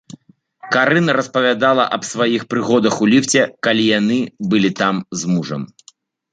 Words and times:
Карын 0.75 1.11
распавяла 1.17 1.85
аб 1.97 2.07
сваіх 2.13 2.47
прыгодах 2.53 2.95
у 3.07 3.11
ліфце, 3.13 3.41
калі 3.69 3.83
яны 3.99 4.19
былі 4.55 4.75
там 4.83 4.95
з 5.23 5.35
мужам. 5.37 5.63